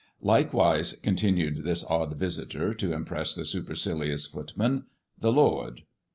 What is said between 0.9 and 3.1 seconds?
continued this odd visitor, to